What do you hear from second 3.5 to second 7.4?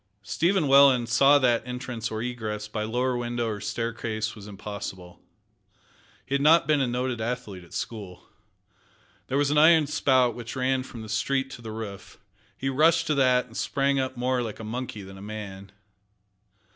staircase was impossible. He had been a noted